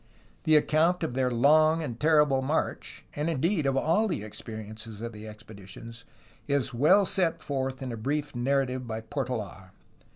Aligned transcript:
The 0.45 0.55
account 0.55 1.03
of 1.03 1.13
their 1.13 1.29
long 1.29 1.83
and 1.83 1.99
terrible 1.99 2.41
march 2.41 3.05
(and 3.15 3.29
indeed 3.29 3.67
of 3.67 3.77
all 3.77 4.07
the 4.07 4.23
experiences 4.23 4.99
of 4.99 5.11
the 5.13 5.27
expeditions) 5.27 6.05
is 6.47 6.73
well 6.73 7.05
set 7.05 7.39
forth 7.39 7.83
in 7.83 7.91
a 7.91 7.97
brief 7.97 8.35
narrative 8.35 8.87
by 8.87 9.01
Portold. 9.01 9.69